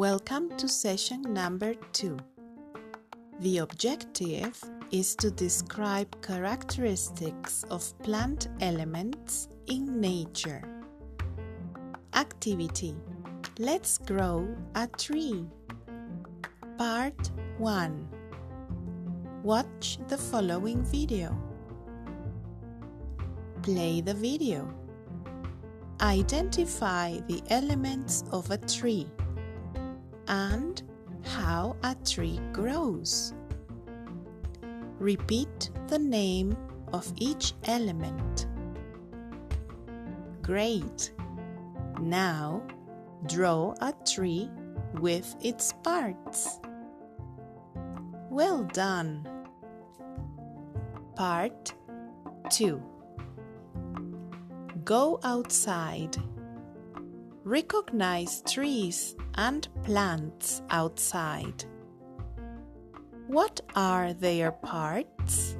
Welcome 0.00 0.56
to 0.56 0.66
session 0.66 1.20
number 1.20 1.74
two. 1.92 2.16
The 3.40 3.58
objective 3.58 4.58
is 4.90 5.14
to 5.16 5.30
describe 5.30 6.08
characteristics 6.22 7.64
of 7.64 7.82
plant 7.98 8.48
elements 8.62 9.48
in 9.66 10.00
nature. 10.00 10.62
Activity 12.14 12.94
Let's 13.58 13.98
grow 13.98 14.48
a 14.74 14.86
tree. 14.86 15.44
Part 16.78 17.30
1 17.58 18.08
Watch 19.42 19.98
the 20.08 20.16
following 20.16 20.82
video. 20.82 21.36
Play 23.60 24.00
the 24.00 24.14
video. 24.14 24.66
Identify 26.00 27.18
the 27.28 27.42
elements 27.50 28.24
of 28.32 28.50
a 28.50 28.56
tree 28.56 29.06
and 30.30 30.82
how 31.24 31.76
a 31.82 31.94
tree 32.04 32.40
grows. 32.52 33.34
Repeat 34.98 35.70
the 35.88 35.98
name 35.98 36.56
of 36.92 37.12
each 37.16 37.54
element. 37.64 38.46
Great! 40.40 41.12
Now 42.00 42.62
draw 43.26 43.74
a 43.80 43.92
tree 44.06 44.48
with 44.94 45.34
its 45.42 45.72
parts. 45.82 46.60
Well 48.30 48.62
done! 48.64 49.28
Part 51.16 51.74
2 52.50 52.80
Go 54.84 55.20
outside. 55.22 56.16
Recognize 57.44 58.42
trees 58.42 59.16
and 59.36 59.66
plants 59.82 60.60
outside. 60.68 61.64
What 63.28 63.62
are 63.74 64.12
their 64.12 64.52
parts? 64.52 65.56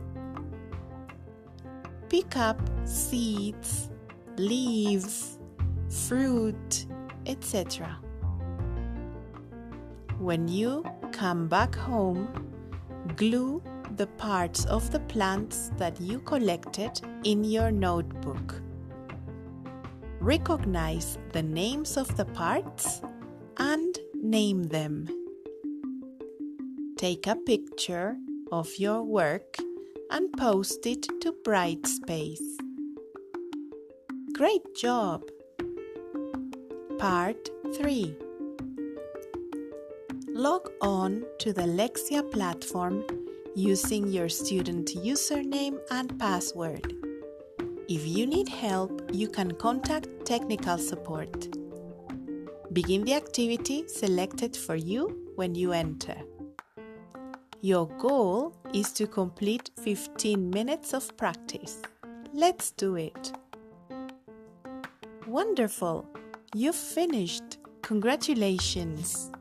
Pick 2.10 2.36
up 2.36 2.60
seeds, 2.84 3.88
leaves, 4.36 5.38
fruit, 5.88 6.86
etc. 7.24 7.98
When 10.18 10.48
you 10.48 10.84
come 11.12 11.48
back 11.48 11.74
home, 11.74 12.28
glue 13.16 13.62
the 13.96 14.06
parts 14.06 14.66
of 14.66 14.90
the 14.90 15.00
plants 15.00 15.70
that 15.78 15.98
you 15.98 16.18
collected 16.20 17.00
in 17.24 17.42
your 17.42 17.70
notebook. 17.70 18.60
Recognize 20.20 21.16
the 21.32 21.42
names 21.42 21.96
of 21.96 22.14
the 22.18 22.26
parts 22.26 23.00
and 23.56 23.98
name 24.14 24.64
them. 24.64 25.08
Take 26.98 27.26
a 27.26 27.36
picture 27.36 28.18
of 28.52 28.68
your 28.78 29.02
work 29.02 29.56
and 30.10 30.30
post 30.34 30.84
it 30.84 31.06
to 31.22 31.32
Brightspace. 31.42 32.44
Great 34.34 34.74
job! 34.76 35.22
Part 36.98 37.48
3 37.76 38.14
Log 40.28 40.70
on 40.82 41.24
to 41.38 41.54
the 41.54 41.62
Lexia 41.62 42.30
platform 42.30 43.04
using 43.56 44.08
your 44.08 44.28
student 44.28 44.90
username 44.94 45.78
and 45.90 46.18
password. 46.18 47.09
If 47.90 48.06
you 48.06 48.24
need 48.24 48.48
help, 48.48 49.10
you 49.12 49.26
can 49.26 49.50
contact 49.50 50.06
technical 50.24 50.78
support. 50.78 51.48
Begin 52.72 53.04
the 53.04 53.14
activity 53.14 53.88
selected 53.88 54.56
for 54.56 54.76
you 54.76 55.32
when 55.34 55.56
you 55.56 55.72
enter. 55.72 56.14
Your 57.62 57.88
goal 57.98 58.54
is 58.72 58.92
to 58.92 59.08
complete 59.08 59.70
15 59.82 60.50
minutes 60.50 60.94
of 60.94 61.16
practice. 61.16 61.82
Let's 62.32 62.70
do 62.70 62.94
it. 62.94 63.32
Wonderful! 65.26 66.06
You've 66.54 66.76
finished. 66.76 67.58
Congratulations! 67.82 69.32